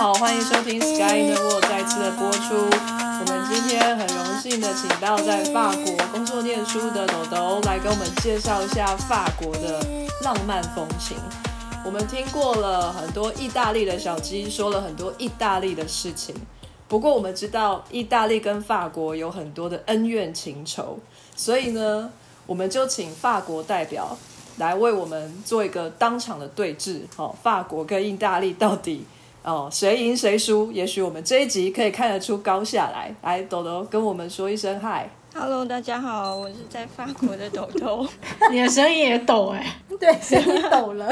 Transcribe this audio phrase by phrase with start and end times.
[0.00, 2.54] 好，欢迎收听《Sky in the World》再次的播出。
[2.54, 9.84] 我们今天很荣幸的请到在法国工作念书的豆豆来跟我们介绍一下法国的
[10.22, 11.18] 浪漫风情。
[11.84, 16.34] 我们听过了很多意大利的小鸡说了很多意大利的事情，
[16.88, 20.98] 不过我们知道意大利跟法国有很多的恩怨情仇，
[21.36, 22.10] 所以呢，
[22.46, 24.16] 我们就请法国代表
[24.56, 27.00] 来为我们做一个当场的对峙。
[27.14, 29.04] 好，法国跟意大利到底
[29.42, 30.70] 哦谁赢谁输？
[30.70, 33.14] 也许我们这一集可以看得出高下来。
[33.22, 35.08] 来，豆豆跟我们说一声嗨。
[35.34, 38.06] Hello，大家好，我是在法国的豆豆，
[38.50, 41.08] 你的声音也抖哎、对，声音抖了。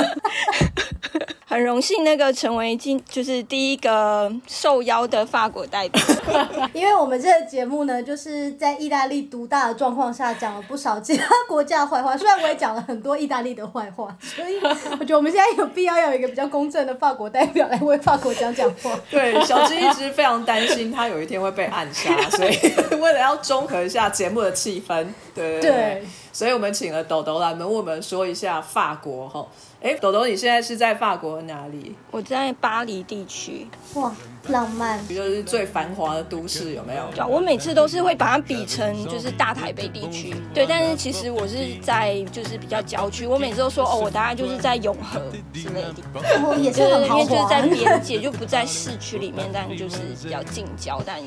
[1.49, 6.03] 很荣幸那个成为今就是第一个受邀的法国代表。
[6.75, 12.15] 因为我们这个节目呢，就是在意大利独大的状况下，讲了不少其他国家的坏话。
[12.15, 18.91] 虽然我也讲了很多意大利的坏话，所以我觉得我们现在有必要要有一个比较公正的法国代表来为法国讲讲话。
[19.11, 22.59] 对，小鸡一直非常担心他有一天会被暗杀，所以
[23.01, 26.03] 为了要中和一下节目的气氛，对对对
[26.39, 29.45] 所以我们请了豆豆来为我们说一下法国哈。
[29.83, 31.97] 哎，豆豆，你现在是在法国哪里？
[32.13, 34.15] 我在巴黎地区，哇，
[34.47, 35.05] 浪漫！
[35.09, 37.03] 就是最繁华的都市，有没有？
[37.13, 45.21] 对啊我每次都是会把它比成就是大台北地区，对，但是其实我是在就是比较郊区，我每次都说哦，我大概就是在永和
[45.53, 46.23] 之类的地方。
[46.23, 47.63] 哦，也是因很豪华为就是在。
[47.63, 51.21] 边界，就不在市区里面，但就是比较近郊，但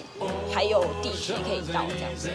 [0.54, 2.30] 还有地铁可以到这样子。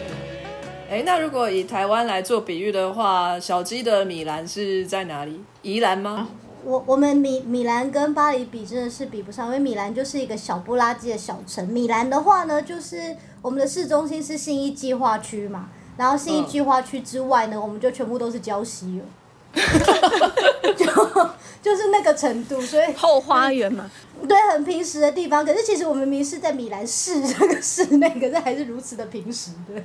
[0.89, 5.43] 哎，那如果以台湾来做比喻的话，小鸡的米兰是在哪里？
[5.61, 6.29] 宜兰吗？
[6.63, 11.67] 我我们米米兰跟巴黎比真的是比不上，因为米兰就是一个小不拉几的小城。
[11.67, 19.05] 米兰的话呢，就是我们的市中心是信义计划区嘛，然后信义计划区之外呢，我们就全部都是礁溪了，
[20.77, 20.85] 就
[21.61, 23.91] 就是那个程度，所以后花园嘛，
[24.25, 25.45] 对很平时的地方。
[25.45, 29.81] 可是其实我们明明是在米兰市这个市内，可是还是如此的平时的。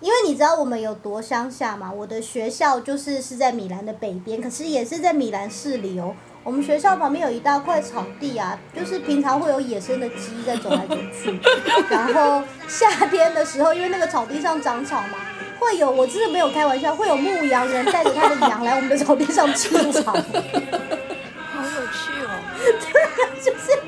[0.00, 1.92] 因为你知道我们有多乡下嘛？
[1.92, 6.14] 我的学校就是是在米兰的北边，可是也是在米兰市里哦。
[6.44, 11.38] 我们学校旁边有一大块草地啊，就是平常会有野生的鸡在走来走去。
[11.90, 15.18] 然后夏天的时候，因为那个草地上长草嘛，
[15.58, 20.12] 会有我真的没有开玩笑，会有牧羊人带着他的羊来我们的草地上吃草。
[20.14, 22.30] 好有趣哦。
[22.64, 23.78] 对就是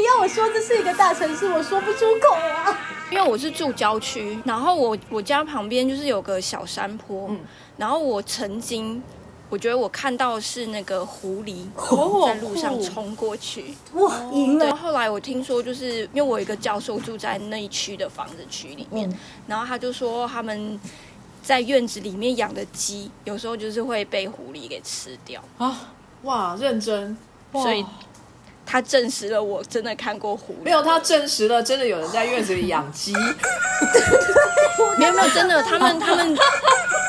[0.00, 2.74] 你要我说这是一个大城市，我说不出口啊。
[3.10, 7.38] 因为我是住郊区，然后我我家旁边就是有个小山坡，嗯
[7.76, 9.02] 然后我曾经。
[9.50, 14.76] 我觉得我看到是那个狐狸哦在路上冲过去，哇，赢对，了！
[14.76, 19.18] 后来我听说，就是因为我有一个教授住在那一区的房子区里面，嗯
[19.48, 20.78] 然后他就说他们
[21.42, 27.16] 在院子里面养的鸡，有时候就是会被狐狸给吃掉，啊，哇，认真。
[27.52, 27.84] 所以
[28.64, 30.64] 他证实了我真的看过狐狸。
[30.64, 33.12] 没有，他证实了，真的有人在院子里养鸡。
[34.98, 36.36] 没有没有，真的，他们他们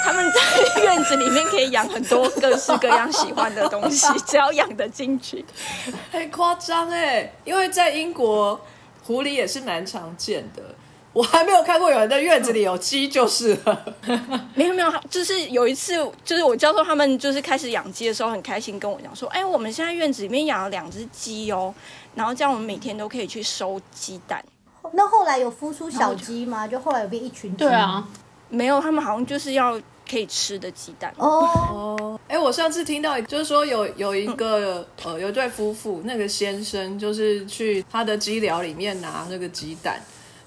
[0.03, 5.45] 他们在院子里面可以养很多各式各样喜欢的东西，只要养得进去。
[6.11, 8.59] 很夸张哎，因为在英国，
[9.03, 10.63] 狐狸也是蛮常见的。
[11.13, 13.95] 我还没有看过有人在院子里有鸡，就是了。
[14.55, 21.73] 没有没有，就是有一次，就是我教授他们就是开始养鸡的时候，很开心跟我讲说，哎，我们现在院子里面养了两只鸡哦，
[22.15, 24.41] 然后这样我们每天都可以去收鸡蛋。
[24.93, 26.65] 那后来有孵出小鸡吗？
[26.65, 27.57] 就后来有变一群鸡。
[27.57, 28.07] 对啊，，
[28.47, 29.77] 没有，他们好像就是要
[30.09, 31.13] 可以吃的鸡蛋。
[31.17, 40.01] 哦，哦，哎，我上次听到就是说有有一个呃有一对夫妇，那个先生就是去他的鸡寮里面拿那个鸡蛋。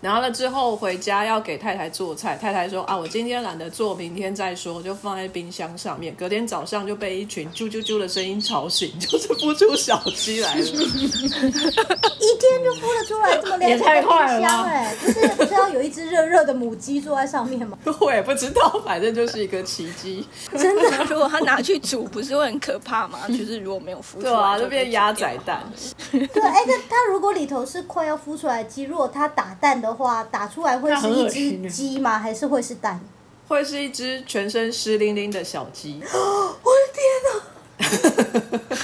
[0.05, 6.15] 然后了之后回家要给太太做菜，太太说啊，我今天懒得做，明天再说，就放在冰箱上面。
[6.15, 10.61] 隔天早上就被一群啾啾啾的声音吵醒，就是孵出小鸡来了。
[12.21, 17.79] 一天就孵了出来这么亮也太快了吧香哎、不是不是要有一只热热的母鸡坐在上面吗？
[17.99, 20.27] 我也不知道，反正就是一个奇迹。
[20.53, 23.21] 真的， 如果他拿去煮，不是会很可怕吗？
[23.29, 25.63] 就是如果没有孵出来，对啊，就变鸭仔蛋。
[26.11, 32.19] 对，哎、那它如果里头是快要孵出来的鸡，如果它打蛋的话，打出来会是一只鸡吗？
[32.19, 33.01] 还是会是蛋？
[33.49, 37.05] 会是一只全身湿淋淋的小鸡， 我的天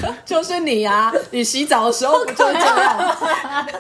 [0.07, 0.17] 哪！
[0.27, 1.13] 就是你啊！
[1.31, 3.17] 你洗澡的时候不就是这样？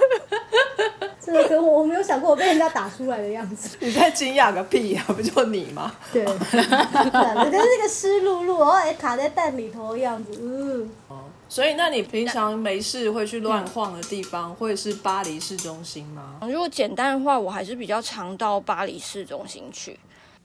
[1.22, 3.76] 这个跟我我没有想过我被人家打出来的样子。
[3.80, 5.92] 你在惊讶个屁呀、不就你吗？
[6.12, 10.90] 对， 对，就是那个湿漉漉，然后哎卡在蛋里头的样子，嗯。
[11.50, 16.38] 所以，那你平常没事会去乱晃的地方，会是巴黎市中心吗？
[16.42, 19.98] 如果简单的话，我还是比较常到巴黎市中心去。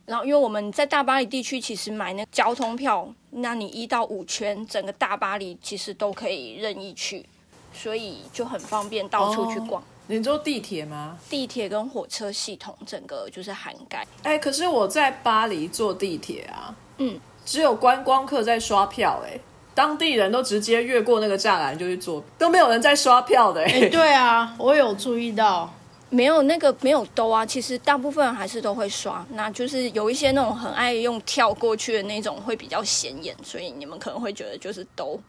[0.07, 7.23] 然后，因为我们在大巴黎地区，其实买那交通票，那你一到五圈，整个大巴黎其实都可以任意去。
[7.71, 9.83] 所以就很方便到处去逛。
[10.07, 11.17] 你坐地铁吗？
[11.29, 14.07] 地铁跟火车系统整个就是涵盖。
[14.23, 19.37] 哎，可是我在巴黎坐地铁啊，嗯，只有观光客在刷票，哎，
[19.75, 25.71] 当地人都直接越过那个栅栏就去坐，都没有人在刷票的，哎、哎，对啊，我有注意到。
[26.09, 35.19] 没有那个没有兜啊，其实大部分人还是都会刷，那就是有一些那种很爱用跳过去的那种会比较显眼，所以你们可能会觉得就是兜。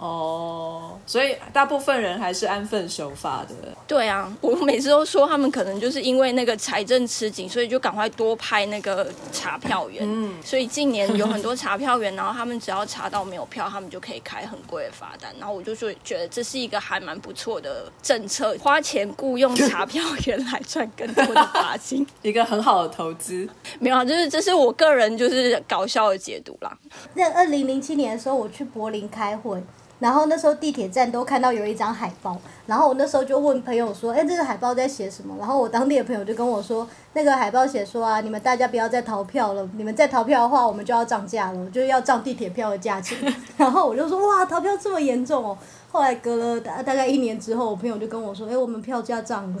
[0.00, 3.54] 哦，所以大部分人还是安分守法的。
[3.86, 10.02] 对啊，我每次都说他们可能就是因为那个财政吃紧，所以就赶快多派那个查票员。
[10.02, 15.30] 嗯所以近年有很多查票员，然后他们只要查到没有票，他们就可以开很贵的罚单。
[15.38, 22.06] 然后我就说觉得这是一个还蛮不错的政策，花钱雇佣查票员来赚更多的罚金。
[22.22, 23.46] 一个很好的投资。
[23.78, 26.74] 没有啊，就是这是我个人就是搞笑的解读啦。
[27.14, 29.62] 在二零零七年的时候，我去柏林开会，
[30.00, 32.36] 然后那时候地铁站都看到有一张海报，
[32.66, 43.18] 然后我那时候就问朋友说：“哎，这个海报在写什么？”然后我当地的朋友就跟我说：“那个海报写说啊，你们大家不要再逃票了，你们再逃票的话，我们就要涨价了，就要涨地铁票的价钱。
[43.56, 45.56] ”然后我就说：“哇，逃票这么严重哦！”
[45.92, 49.60] 后来隔了大大概一年之后，我朋友就跟我说：“哎，我们票价涨了。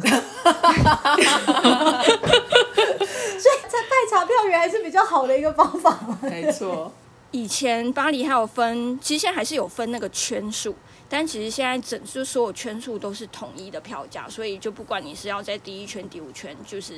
[3.40, 5.98] 所以在代查票员还是比较好的一个方法。
[6.22, 6.92] 没错，
[7.32, 10.74] 以前巴黎还有分，其实现在还是有分那个圈数，
[11.08, 16.94] 但其实现在整就所有圈数都是统一的票价，所以就不管你是要在第一圈、第五圈，就是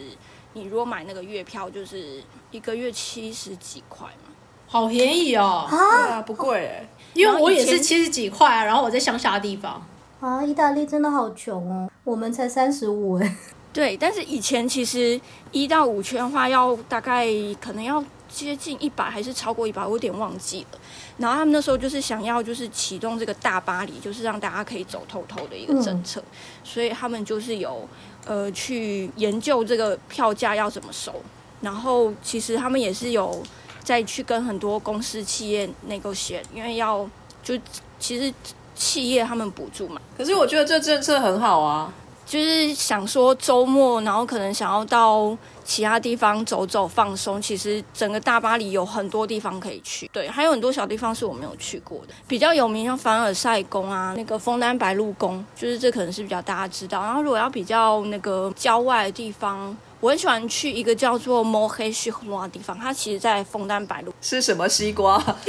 [0.54, 4.32] 你如果买那个月票，就是一个月七十几块嘛。
[4.66, 6.88] 好便宜哦，对啊，不贵哎。
[7.12, 9.86] 因为我也是七十几块啊，然后我在乡下的地方，
[10.20, 13.36] 啊，意大利真的好穷哦，我们才三十五哎。
[13.70, 15.20] 对，但是以前其实
[15.50, 17.26] 一到五圈的话，要大概
[17.60, 18.02] 可能要
[18.32, 20.78] 接近一百，还是超过一百，我有点忘记了。
[21.18, 26.22] 然后他们那时候就是想要就是启动这个大巴黎，就是让大家可以走透透的一个政策，
[26.64, 27.86] 所以他们就是有
[28.26, 31.22] 呃去研究这个票价要怎么收，
[31.60, 33.42] 然后其实他们也是有
[33.84, 37.08] 再去跟很多公司企业那个选，因为要
[37.42, 37.54] 就
[37.98, 38.32] 其实
[38.74, 40.00] 企业他们补助嘛。
[40.16, 41.92] 可是我觉得这政策很好啊。
[42.32, 47.42] 就是想说周末，然后可能想要到其他地方走走放松。
[47.42, 57.02] 其实整个大巴黎有很多地方可以去，对，还有很多小地方是我没有去过的，比较有名像凡尔赛宫啊，那个枫丹白露宫，就是这可能是比较大家知道。
[57.02, 59.76] 然后如果要比较那个郊外的地方。
[60.02, 64.12] 我很喜欢去一个叫做摩黑西瓜的地方，它其实在枫丹白露。
[64.20, 65.14] 是什么西瓜？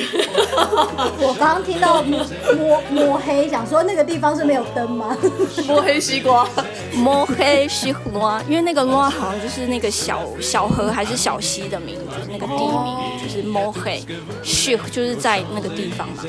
[1.17, 2.23] 我刚刚听到摸
[2.55, 5.17] 摸摸黑，想说那个地方是没有灯吗？
[5.65, 6.47] 摸黑西瓜。
[6.93, 14.05] 摸黑西瓜，因为那个瓜好像就是那个小小河还是小溪的名字，那个地名就是摸黑，
[14.43, 16.23] 须就是在那个地方嘛。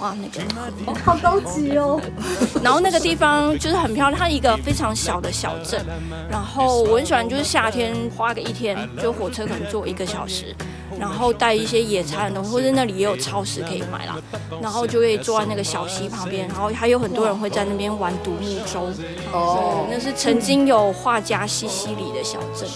[0.00, 2.00] 哇，那个好高级哦！
[2.62, 5.84] 然后那个地方就是很漂亮，它一个非常小的小镇。
[6.30, 10.54] 然后我很喜欢，就是夏天花个一天，就火车可能坐一个小时，
[10.98, 14.16] 然后带一些野餐的东西，或者那里也有超市可以买啦。
[14.60, 18.90] 然后就会坐在那个小溪旁边，然后还有很多人会在那边玩独木舟。
[19.32, 22.68] 哦，那是曾经有画家西西里的小镇，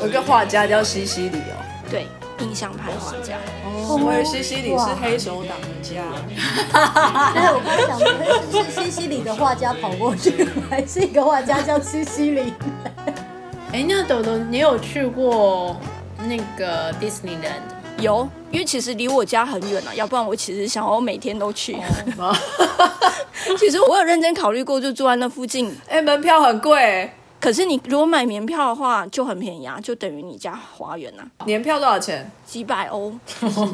[0.00, 1.56] 有个画家叫西西里哦。
[1.90, 2.06] 对，
[2.40, 3.36] 印象派画家。
[3.64, 6.02] 哦，我以为西西里是黑手党的家。
[7.34, 8.04] 对，我刚才想说，
[8.50, 12.52] 是是西西里的画家跑过去，还是一个画家叫西西里？
[13.72, 15.76] 哎，那豆豆，你有去过
[16.26, 17.62] 那个 Disneyland？
[17.98, 21.76] 有，因为其实离我家很远啊，要不然我其实想要每天都去。
[23.58, 25.74] 其实我有认真考虑过，就住在那附近。
[25.88, 32.30] 哎，门票很贵，可是你如果买年票的话，就很便宜啊，就等于你家花园啊，年票多少钱？
[32.46, 33.12] 几百欧。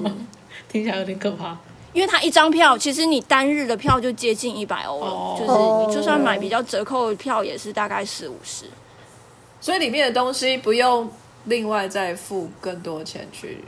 [0.73, 1.55] 听起来有点可怕。
[1.93, 8.65] 因为它一张票，其实你单日的票就接近一百欧了，哦就是你就算买比较折扣的票，也是大概四五十。
[9.61, 11.11] 所以里面的东西不用
[11.45, 13.63] 另外再付更多钱去。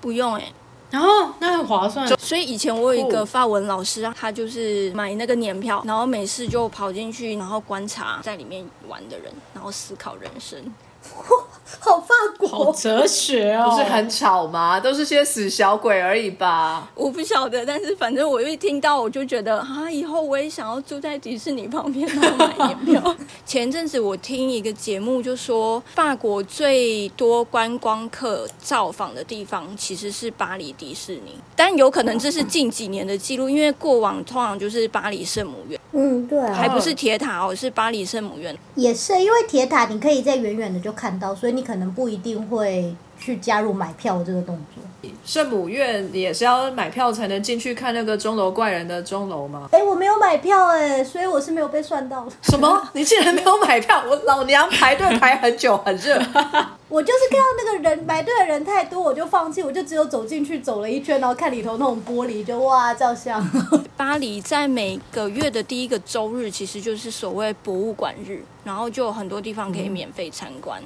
[0.00, 0.44] 不用哎、
[0.90, 10.58] 然后那很划算，所以以前我有一个哦法文老师啊，他就是买那个年票，然后每次就跑进去，然后观察在里面玩的人，然后思考人生。
[11.80, 12.14] 好法
[12.48, 14.80] 好国，哲学哦，不是很吵吗？
[14.80, 16.90] 都是些死小鬼而已吧。
[16.94, 23.16] 我不晓得，但是反正我一听到我就觉得啊，以后我也想要住在迪士尼旁边，然后买年票。
[23.44, 38.56] 前阵子我听一个节目就说，法国最多观光客造访的地方其实是巴黎迪士尼，但有可能这是近几年的记录，因为过往通常就是巴黎圣母院，嗯，对啊，还不是铁塔哦，是巴黎圣母院。
[38.74, 45.10] 也是因为铁塔你可以在远远的就看到，所以你可能不一定会去加入买票这个动作。
[45.24, 49.68] 圣母院也是要买票才能进去看那个钟楼怪人的钟楼吗？
[49.72, 52.32] 哎、我没有买票哎、所以我是没有被算到的。
[52.42, 52.82] 什么？
[52.94, 54.02] 你竟然没有买票？
[54.06, 56.14] 我老娘排队排很久，很热。
[56.88, 63.44] 我就是看到那个人排队的人太多，我就放弃，我就只有走进去走了一圈，然后看里头那种玻璃，就哇照相。
[63.96, 70.82] 巴黎在每个月的第一个周日，其实就是所谓博物馆日，然后就有很多地方可以免费参观。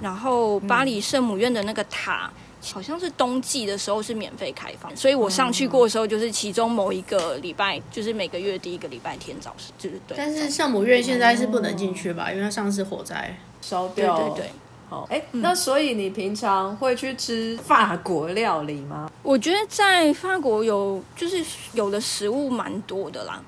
[0.00, 2.30] 然后巴黎圣母院的那个塔，
[2.72, 10.16] 好像是冬季的时候是免费开放，所以我上去过的时候，就是其中某一个礼拜，就是每个月第一个礼拜天早上，就是对。
[10.16, 12.30] 但是圣母院现在是不能进去吧？
[12.30, 13.36] 因为它上次火灾。
[13.60, 14.16] 对烧掉。
[14.36, 14.50] 对对，
[14.88, 19.10] 好，哎、那所以你平常会去吃法国料理吗？
[19.22, 23.42] 我觉得在法国有就是有的食物蛮多的啦，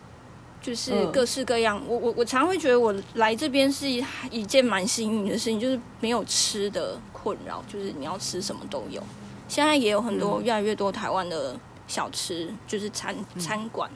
[0.60, 1.80] 就是嗯各式各样。
[1.86, 9.02] 我我我常会觉得我来这边是一一件蛮幸运的事情，就是没有吃的困扰，就是你要吃什么都有。
[9.48, 13.90] 现在也有很多越来越多台湾的小吃，就是餐餐馆，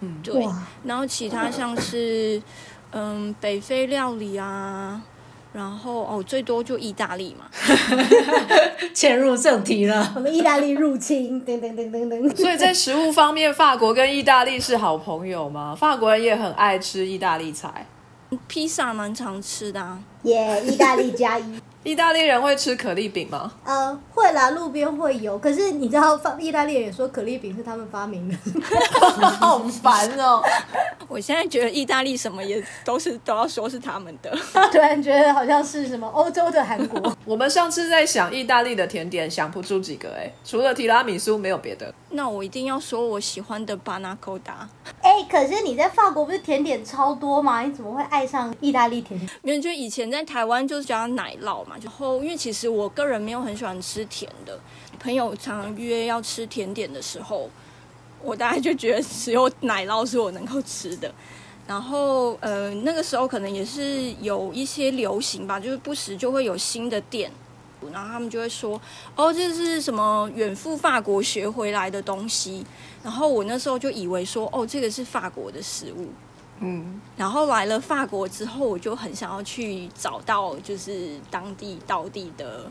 [0.00, 0.46] 嗯，对。
[0.84, 2.42] 然后其他像是
[2.92, 5.02] 嗯北非料理啊。
[5.52, 7.44] 然后哦，最多就意大利嘛，
[8.94, 12.36] 切入正题了 我，们意大利入侵，噔噔噔噔噔。
[12.36, 15.74] 所以在食物方面，法国跟意大利是好朋友吗？
[15.78, 17.86] 法国人也很爱吃意大利菜。
[18.48, 19.98] 披萨蛮常吃的啊。
[20.22, 21.44] 耶意大利加一。
[21.84, 23.52] 意大利人会吃可丽饼吗？
[23.64, 25.36] 呃，会啦，路边会有。
[25.38, 28.36] 可是你知道，发意大利人也说可丽饼是他们发明的。
[29.40, 30.40] 好烦哦！
[31.08, 34.30] 我现在觉得意大利什么也都是都要说是他们的。
[34.70, 37.14] 突然觉得好像是什么欧洲的韩国。
[37.26, 41.92] 我们上次在想意大利的甜点，想不出几个哎、除了提拉米苏没有别的。
[42.12, 44.68] 那我一定要说我喜欢的巴纳科达，
[45.00, 47.62] 哎、可是你在法国不是甜点超多吗？
[47.62, 49.30] 你怎么会爱上意大利甜点？
[49.42, 54.58] 没有就以前在台湾就是叫它奶酪嘛，然后因为其实我个人没有很喜欢吃甜的，
[55.00, 57.48] 朋友常常约要吃甜点的时候，
[58.22, 61.12] 我大概就觉得只有奶酪是我能够吃的。
[61.66, 67.30] 然后呃那个时候可能也是有一些流行吧，就是不时就会有新的店。
[67.92, 68.80] 然后他们就会说
[69.16, 72.64] ：“哦，这是什么远赴法国学回来的东西。”
[73.02, 76.08] 然后我那时候就以为说：“哦，这个是法国的食物。”
[76.64, 82.70] 嗯，然后来了法国之后，我就很想要去找到就是当地道地的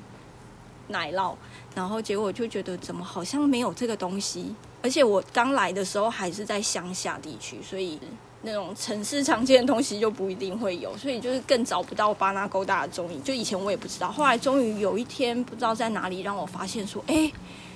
[0.87, 1.35] 奶酪，
[1.75, 7.99] 然后结果就觉得怎么好像没有这个东西，而且我刚来的时候还是在乡下地区，所以
[8.41, 13.23] 那种城市常见的东西就不一定会有，所以就是更找不到巴拿勾大的踪影。
[13.23, 17.31] 就以前我也不知道，后来终于有一天不知道在哪里让我发现说，哎。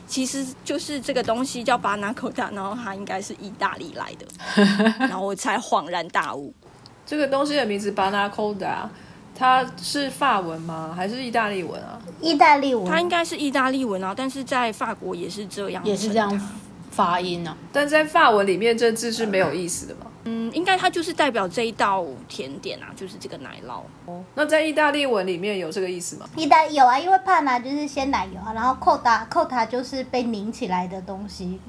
[0.07, 4.27] 其实就是这个东西叫巴拿口大，然后它应该是意大利来的，
[5.01, 6.53] 然后我才恍然大悟。
[7.07, 8.88] 这个东西的名字 Banana Coda，
[9.34, 10.93] 它是法文吗？
[10.95, 12.00] 还是意大利文啊？
[12.22, 16.39] 意大利文，它应该是意大利文啊，但是在法国也是这样，也是这样。
[16.92, 20.08] 发音呢、但在法文里面，这字是没有意思的嘛？
[20.27, 23.82] 嗯，应该它就是代表这一道甜点啊，就是这个奶酪。
[24.06, 26.27] 哦那在意大利文里面有这个意思吗？
[26.36, 31.60] 意大有啊，因为帕拿就是鲜奶油啊，然后扣达扣塔就是被凝起来的东西，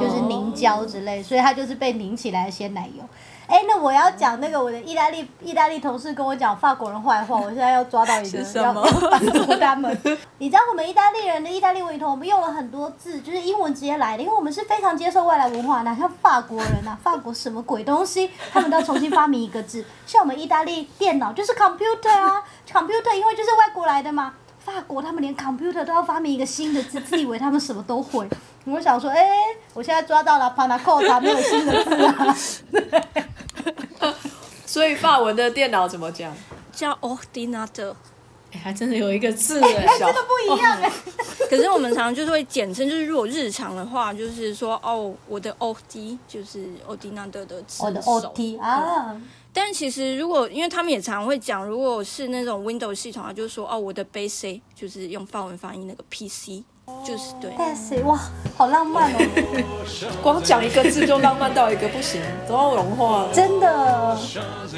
[0.00, 3.04] 就是凝胶之类，所以它就是被凝起来的鲜奶油。
[3.46, 10.18] 哎，那我要讲那个我的意大利意大利同事跟我讲法国人坏话，我现在要抓到一个要是什么要反驳他们。
[10.38, 19.84] 你知道我们意大利人的意大利文里头，我们用了很多字，就是英文直接来的，因为我们是非常接受外来文化哪，像法国人啊，法国什么鬼东西，他们都要重新发明一个字。
[20.06, 24.34] 像我们意大利电脑就是 computer 啊，computer 因为就是外国来的嘛。
[24.58, 28.26] 法国他们连 computer 都要发明一个新的字，自以为他们什么都会。
[28.64, 29.22] 我想说，哎、
[29.74, 32.34] 我现在抓到了 panna cotta 没有新的字啊。
[34.74, 36.34] 所以法文的电脑怎么讲？
[36.72, 37.94] 叫 ordinateur，
[38.50, 40.08] 哎，还真的有一个字 哎，小。
[40.10, 40.82] 这个不一样。
[40.82, 40.92] 哎、
[41.48, 49.14] 可是我们常常就是会简称，就是如果日常的话，就是说哦，我的 OD 就是 ordinateur 的字我的首 OT 啊，
[49.52, 56.64] 但其实如果因为他们也常会讲，如果是那种 Windows 系统啊，就是说哦，我的 PC 就是用法文发音那个 PC，
[57.04, 57.52] 就是对。
[57.58, 58.18] 但是哇，
[58.56, 59.16] 好浪漫哦，
[60.22, 63.28] 光讲一个字就浪漫到一个不行，都要融化了。
[63.32, 64.16] 真的。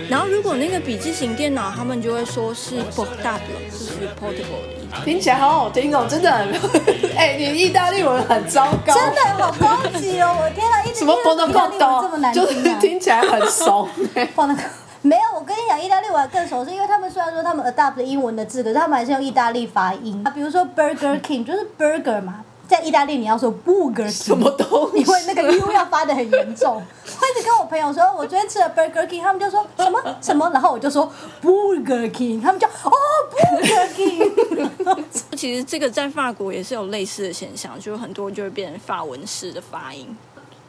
[0.09, 5.05] 然后如果那个笔记型电脑，他们就会说是 portable，就是 portable 的意思。
[5.05, 6.49] 听起来好好听哦，真的很。
[7.17, 10.37] 哎、你意大利文很糟糕，真的好高级哦！
[10.41, 12.81] 我天哪，一直什么 portable 这么难就听啊！
[12.81, 13.89] 是听起来很怂。
[14.35, 14.63] 放那个
[15.03, 20.23] 没有，我跟你讲，意大利我还更熟，是因为他们虽然说他们 adopt 英文的字，可是他们还是用意大利发音。
[20.25, 24.99] 啊比如说 Burger King 就是 burger 嘛，在意大利你要说 Burger 什 King，么东西？
[24.99, 26.77] 因为那个 U 要发的很严重。
[26.77, 31.11] 我一直跟我朋友说，我昨天吃了 Burger King，他们就说什么什么，然后我就说
[31.43, 32.93] Burger King，他们就哦
[33.31, 34.71] Burger King。
[35.11, 40.17] 其其实这个在法国也是有类似的现象，就是很多就会变成法文式的发音。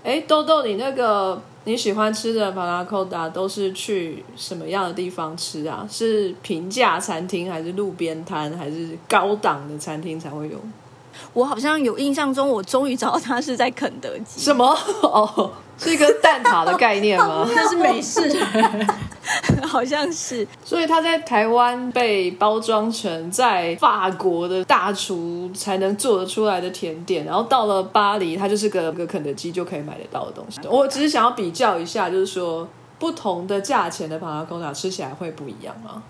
[0.03, 5.85] 哎，豆豆，你那个你喜欢吃的巴拉扣达都是去什么样的地方吃啊？
[5.91, 10.57] 是平价餐厅，还是路边摊，还是高档的餐厅才会有？
[11.33, 14.41] 我好像有印象中，我终于找到它是在肯德基。
[14.41, 14.77] 什么？
[15.01, 17.47] 哦，是一个蛋挞的概念吗？
[17.55, 18.37] 那是美式。
[19.67, 30.61] 好像是，所以它在台湾被包装成在法国的大厨才能做得出来的甜点，然后到了巴黎，它就是个个肯德基就可以买得到的东西。
[30.69, 32.65] 我只是想要比较一下，就是说
[32.97, 36.01] 不同的价钱的帕拉贡塔吃起来会不一样吗？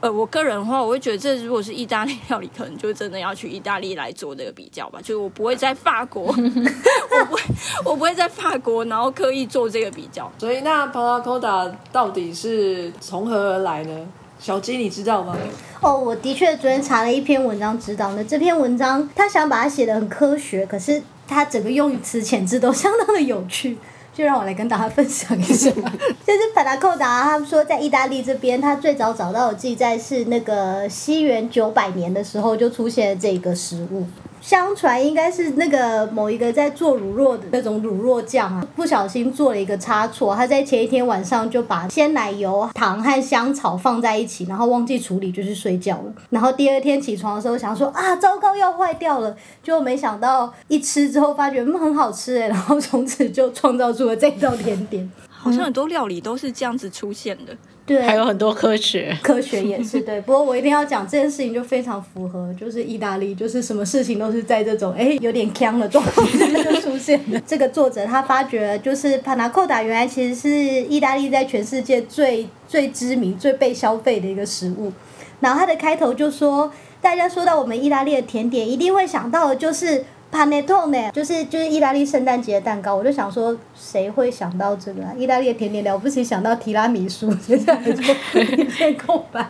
[0.00, 4.98] 呃，我个人的话，我会觉得这如果是意大利料理，可能就真的要去意大利来做这个比较吧。
[5.04, 7.42] 就是我不会在法国， 我不会，
[7.84, 10.30] 我不会在法国，然后刻意做这个比较。
[10.38, 14.06] 所以那 paracota 到底是从何而来呢？
[14.38, 15.36] 小鸡，你知道吗？
[15.82, 18.24] 哦，我的确昨天查了一篇文章，知道呢。
[18.24, 23.76] 这篇文章他想把它写的很科学，可是他整个用词遣字都相当的有趣。
[24.12, 25.70] 就让我来跟大家分享一下，
[26.26, 34.04] 就是法达寇达，他们说在意大利这边，他最早找到的记载是那个西元九百年的时候就出现了这个食物。
[34.40, 46.12] 相传应该是那个某一个在做乳酪的那种乳酪酱啊，不小心做了一个差错，他在前一天晚上就把鲜奶油、糖和香草放在一起，然后忘记处理就去睡觉了。
[46.30, 55.10] 然后第二天起床的时候想说啊，糟糕要坏掉了，就没想到一吃之后发觉嗯很好吃哎，然后从此就创造出了这道甜点。
[55.28, 57.56] 好像很多料理都是这样子出现的。
[57.90, 60.20] 对，还有很多科学，科学也是 对。
[60.20, 67.40] 不过我一定要讲这件事情，就非常符合，就是意大利，就是什么事情都是在这种哎有点呛的状况下就出现的。
[67.44, 74.92] 这个作者他发觉，就是帕纳扣达原来其实是意大利在全世界最最知名、最被消费的一个食物。
[75.40, 80.04] 然后他的开头就说，大家说到我们意大利的甜点，一定会想到的就是。
[80.32, 85.02] Panettone 就是就是意大利圣诞节的蛋糕，我就想说谁会想到这个？
[85.02, 88.00] 啊意大利的甜点了不起，想到提拉米苏，接下来就
[88.40, 89.44] 一片空白。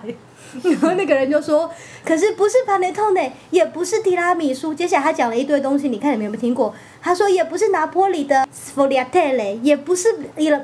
[0.62, 1.70] 然后那个人就说
[2.04, 6.74] ：“可是不是 Panettone，也不是提拉米苏。”接下来他讲了一堆东西，你看你们有没有听过？
[7.02, 10.08] 他说也不是拿坡里的 sfoliatele，也不是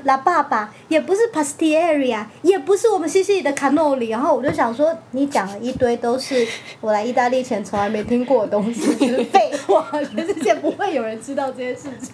[0.05, 4.11] La Baba，也不是 Pastiera，也不是我们西西里的 Cannoli。
[4.11, 6.46] 然后我就想说，你讲了一堆都是
[6.81, 8.92] 我来意大利前从来没听过的东西，
[9.25, 12.12] 废话，全世界不会有人知道这些事情。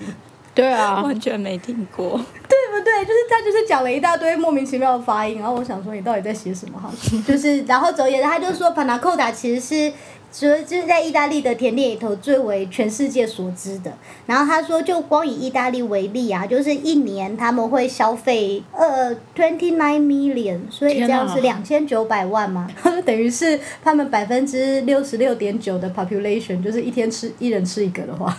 [0.54, 3.04] 对啊，完全没听过，对不对？
[3.04, 6.78] 就是他就是讲了一大堆莫名其妙的发音，然后我想说你到底在写什么？
[6.78, 6.90] 哈，
[7.26, 9.92] 就是然后走言，他就说 Panacotta 其实是。
[10.34, 13.92] 所以就是在意大利的甜点里头最为全世界所知的。
[14.24, 22.66] 然后他说，就光以意大利为例啊，就是一年他们会消费呃 twenty nine million，所以这样是两千九百万嘛，
[23.04, 28.34] 等于是他们百分之六十六点九的 population，就是一天吃一人吃一个的话。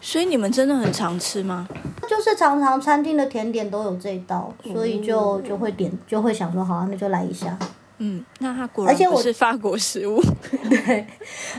[0.00, 1.68] 所以你们真的很常吃吗？
[2.08, 7.58] 就是常常餐厅的甜点都有这一道，所以就就会点就会想说，好啊，那就来一下。
[7.98, 10.22] 嗯，那它果然不是法国食物。
[10.70, 11.04] 对，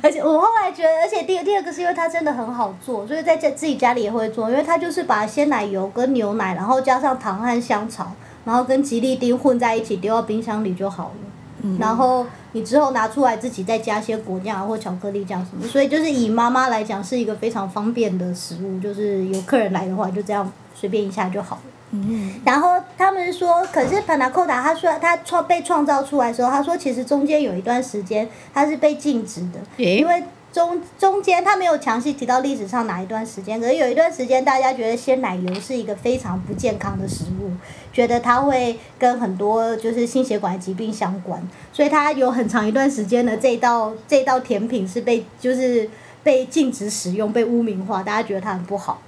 [0.02, 8.14] 而且我后来觉得，而且第第二个是因为它真的很好做，所以在家自己家里也会做，因为它就是把鲜奶油跟牛奶，然后加上糖和香草，
[8.46, 11.29] 然后跟吉利丁混在一起，丢到冰箱里就好了。
[11.62, 11.78] 嗯。
[11.80, 21.62] 然后你之后拿出来自己再加些果酱或巧克力酱什么，所以就是以妈妈来讲是一个非常方便的食物，就是有客人来的话就这样随便一下就好了。
[21.92, 37.52] 嗯，然后他们说，可是帕纳扣达他说他创被创造出来的时候，他说其实中间有一段时间他是被禁止的，因为中中间他没有详细提到历史上哪一段时间，可是有一段时间大家觉得鲜奶油是一个非常不健康的食物，
[37.94, 45.88] 觉得它会跟很多就是心血管疾病相关，所以它有很长一段时间的这道这道甜品是被就是
[46.24, 49.00] 被禁止使用，被污名化，大家觉得它很不好。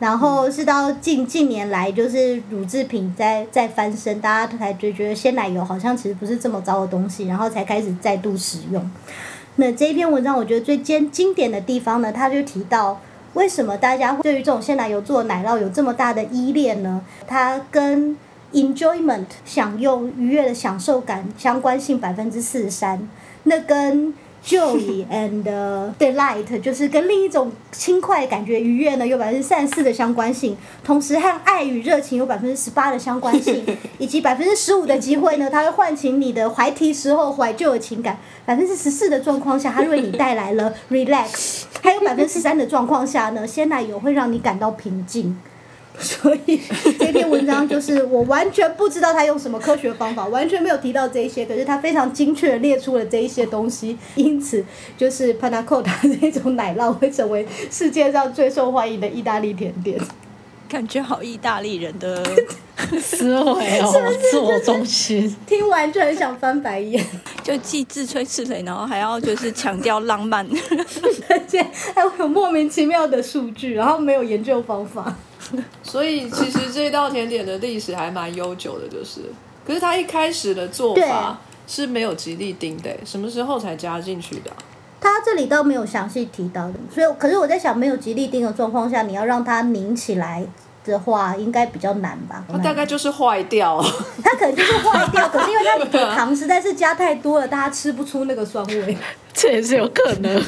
[0.00, 8.90] 然后是到近近年来，就是乳制品在在翻身，大家才觉觉得鲜奶油好像其实不是这么糟的东西，然后才开始再度使用。
[9.56, 13.00] 那这一篇文章，我觉得最经经典的地方呢，他就提到
[13.34, 17.02] 为什么大家对于这种鲜奶油做的奶酪有这么大的依恋呢？
[17.26, 18.16] 它跟
[18.52, 23.08] enjoyment 享用愉悦的享受感相关性百分之四十三，
[23.44, 24.12] 那跟
[24.44, 25.44] Joy and
[25.98, 33.64] delight 就是跟另一种轻快感觉愉悦呢，有百分之三十四的相关性，同时和爱与热情有百分之十八的相关性，
[33.98, 38.18] 以及百分之十五的机会呢，它会唤醒你的怀提时候怀旧的情感。
[38.46, 41.64] 百分之十四的状况下，它为你带来了 relax。
[41.82, 45.38] 还有百分之十三的状况下呢，鲜奶油会让你感到平静。
[46.02, 46.58] 所以
[46.98, 54.64] 这篇文章就是我完全不知道他用什么科学方法，完全没有提到这一些，可是他非常精确的列出了这一些东西，因此
[54.96, 60.00] 就是 panna cotta 这种奶酪会成为世界上最受欢迎的意大利甜点。
[60.70, 62.22] 感觉好意大利人的
[63.02, 63.92] 思维哦，
[64.30, 65.36] 自我中心。
[65.44, 67.04] 听完就很想翻白眼，
[67.42, 70.48] 就既自吹自擂，然后还要就是强调浪漫。
[71.28, 71.60] 而且
[71.94, 75.12] 还有莫名其妙的数据，然后没有研究方法。
[75.82, 79.20] 所以其实这道甜点的历史还蛮悠久的，就是，
[79.66, 84.56] 可是它一开始的做法是没有吉利丁的，什么时候才加进去的啊、
[85.00, 90.44] 他这里倒没有详细提到的，所以可是我在想，没有吉利丁的状况下，你要让它拧起来
[90.84, 92.44] 的话，应该比较难吧？
[92.52, 93.82] 它大概就是坏掉，
[94.22, 98.96] 它可能就是坏掉，可是因为它里头糖实在是加太多了，大家吃不出那个酸味。
[99.32, 100.42] 这也是有可能。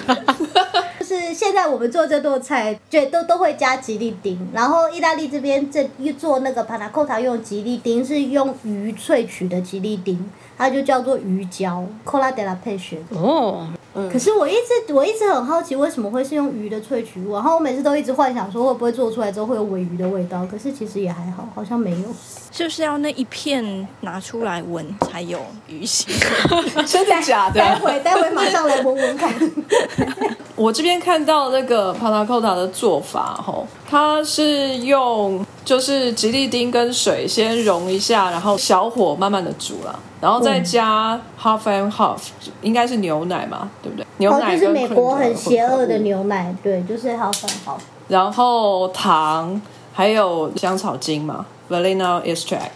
[0.98, 4.38] 就是现在我们做这道菜，对，都都会加吉利丁。
[4.52, 12.96] 然后意大利这边这一做那个 panna cotta 用吉利丁是用鱼萃取的吉利丁，它就叫做鱼胶 cola della pesce。
[13.10, 13.66] 哦，
[14.10, 17.34] 可是我一直我一直很好奇，为什么会是用鱼的萃取物？
[17.34, 20.46] 然后我每次都一直幻想说，会不会做出来之后会有尾鱼的味道？
[20.50, 22.08] 可是其实也还好，好像没有。
[22.50, 26.06] 就是要那一片拿出来闻才有鱼腥。
[26.86, 27.80] 真的假的待的？
[27.80, 29.32] 会待会马上来闻闻看。
[30.56, 42.18] 我这边看到那个 panna cotta 的做法，吼，它是用就是吉利丁跟水先溶一下，然后小火慢慢的煮了，然后再加 half and half，
[42.62, 44.04] 应该是牛奶嘛，对不对？
[44.18, 47.78] 牛哦，奶跟就是美国很的邪恶的牛奶，对，就是 half and half。
[48.08, 49.60] 然后糖，
[49.92, 52.70] 还有香草精嘛，vanilla extract。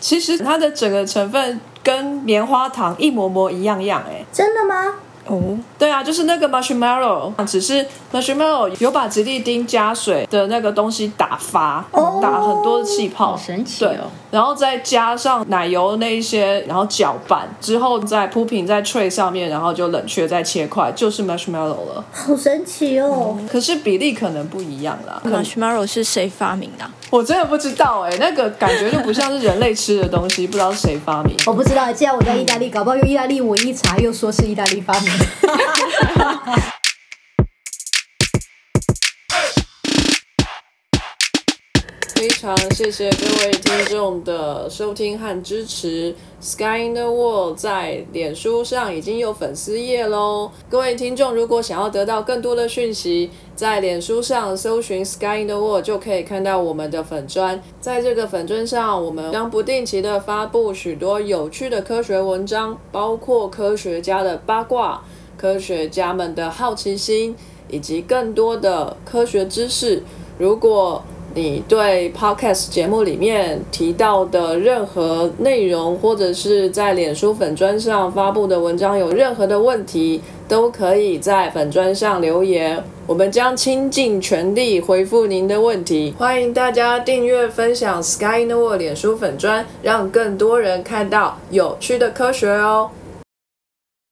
[0.00, 4.96] 其实它的整个成分跟棉花糖一模模一样样，哎，真的吗？
[5.26, 12.20] 哦，对啊，就是那个 marshmallow，只是 marshmallow 有把吉利丁加水的那个东西打发，哦。
[12.22, 13.96] 打很多的气泡，好神奇对。
[13.96, 22.04] 哦，然后再加上奶油那一些，然后搅拌之后再铺平在 tray 上面，然后就冷却再切块，就是 marshmallow 了。
[22.10, 23.38] 好神奇哦！
[23.48, 31.36] 可是比例可能不一样啦，marshmallow 是谁发明的啊、我真的不知道哎、那个感觉就不像是人类吃的东西，不知道是谁发明。
[31.46, 35.12] 我不知道，既然我在意大利，搞不好用意大利文一查，又说是意大利发明
[42.24, 46.14] 非常谢谢各位听众的收听和支持。
[46.40, 50.50] Sky in the World 在脸书上已经有粉丝页喽。
[50.70, 57.62] 各位听众，如果想要得到更多的讯息，在脸书上搜寻 Sky in the World 就可以看到我们的粉砖。
[57.78, 65.02] 在这个粉砖上，我们将不定期的发布许多有趣的科学文章，包括科学家的八卦、
[65.36, 67.36] 科学家们的好奇心，
[67.68, 70.02] 以及更多的科学知识。
[70.38, 71.04] 如果
[71.36, 86.14] 你对 podcast 节目里面提到的任何内容，或者是在脸书粉砖上发布的文章有任何的问题，都可以在粉砖上留言，我们将倾尽全力回复您的问题。
[86.16, 92.90] 欢迎大家订阅、分享 Sky News 脸书粉砖，让更多人看到有趣的科学哦。